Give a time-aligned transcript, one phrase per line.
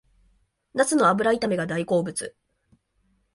[0.73, 2.35] ナスの油炒めが大好物